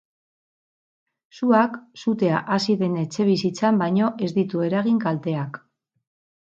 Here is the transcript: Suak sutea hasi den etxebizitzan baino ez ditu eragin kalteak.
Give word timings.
Suak 1.39 1.75
sutea 2.05 2.41
hasi 2.57 2.79
den 2.81 2.97
etxebizitzan 3.05 3.81
baino 3.85 4.11
ez 4.31 4.35
ditu 4.43 4.67
eragin 4.73 5.03
kalteak. 5.09 5.65